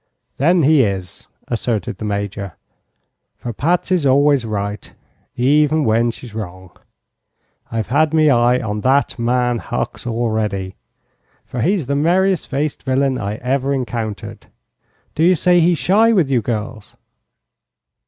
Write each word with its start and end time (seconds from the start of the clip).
"Then 0.37 0.63
he 0.63 0.81
is," 0.81 1.27
asserted 1.47 1.99
the 1.99 2.05
Major; 2.05 2.53
"for 3.37 3.53
Patsy's 3.53 4.07
always 4.07 4.45
right, 4.47 4.91
even 5.35 5.85
when 5.85 6.09
she's 6.09 6.33
wrong. 6.33 6.71
I've 7.71 7.89
had 7.89 8.11
me 8.11 8.31
eye 8.31 8.59
on 8.61 8.81
that 8.81 9.19
man 9.19 9.59
Hucks 9.59 10.07
already, 10.07 10.75
for 11.45 11.61
he's 11.61 11.85
the 11.85 11.95
merriest 11.95 12.47
faced 12.47 12.81
villain 12.81 13.19
I 13.19 13.35
ever 13.43 13.75
encountered. 13.75 14.47
Do 15.13 15.21
you 15.23 15.35
say 15.35 15.59
he's 15.59 15.77
shy 15.77 16.11
with 16.11 16.31
you 16.31 16.41
girls?" 16.41 16.97